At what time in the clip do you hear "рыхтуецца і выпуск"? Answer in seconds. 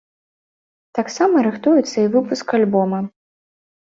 1.47-2.47